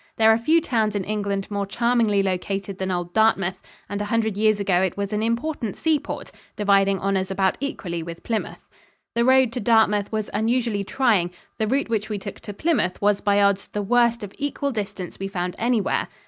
[0.17, 4.35] There are few towns in England more charmingly located than old Dartmouth, and a hundred
[4.35, 8.67] years ago it was an important seaport, dividing honors about equally with Plymouth.
[9.13, 11.29] The road to Dartmouth was unusually trying;
[11.59, 15.19] the route which we took to Plymouth was by odds the worst of equal distance
[15.19, 16.07] we found anywhere.